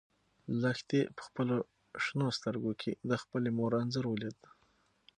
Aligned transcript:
لښتې 0.61 1.01
په 1.15 1.21
خپلو 1.27 1.55
شنه 2.03 2.27
سترګو 2.37 2.71
کې 2.81 2.91
د 3.09 3.11
خپلې 3.21 3.49
مور 3.57 3.71
انځور 3.81 4.05
ولید. 4.09 4.39